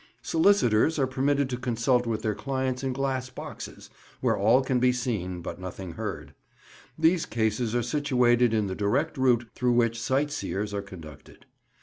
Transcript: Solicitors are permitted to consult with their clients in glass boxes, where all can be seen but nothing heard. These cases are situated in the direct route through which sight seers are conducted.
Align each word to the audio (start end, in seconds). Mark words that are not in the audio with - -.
Solicitors 0.23 0.97
are 0.97 1.05
permitted 1.05 1.47
to 1.51 1.57
consult 1.57 2.07
with 2.07 2.23
their 2.23 2.33
clients 2.33 2.83
in 2.83 2.91
glass 2.91 3.29
boxes, 3.29 3.91
where 4.19 4.35
all 4.35 4.63
can 4.63 4.79
be 4.79 4.91
seen 4.91 5.43
but 5.43 5.59
nothing 5.59 5.91
heard. 5.91 6.33
These 6.97 7.27
cases 7.27 7.75
are 7.75 7.83
situated 7.83 8.51
in 8.51 8.65
the 8.65 8.73
direct 8.73 9.15
route 9.15 9.49
through 9.53 9.73
which 9.73 10.01
sight 10.01 10.31
seers 10.31 10.73
are 10.73 10.81
conducted. 10.81 11.45